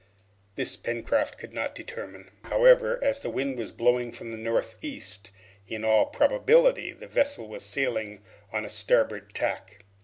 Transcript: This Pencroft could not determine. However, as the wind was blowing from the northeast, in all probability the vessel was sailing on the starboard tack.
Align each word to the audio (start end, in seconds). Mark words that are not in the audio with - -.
This 0.55 0.75
Pencroft 0.77 1.37
could 1.37 1.53
not 1.53 1.75
determine. 1.75 2.31
However, 2.45 2.99
as 3.03 3.19
the 3.19 3.29
wind 3.29 3.59
was 3.59 3.71
blowing 3.71 4.11
from 4.11 4.31
the 4.31 4.37
northeast, 4.39 5.29
in 5.67 5.85
all 5.85 6.07
probability 6.07 6.91
the 6.91 7.05
vessel 7.05 7.47
was 7.47 7.63
sailing 7.63 8.23
on 8.51 8.63
the 8.63 8.69
starboard 8.69 9.31
tack. 9.35 9.85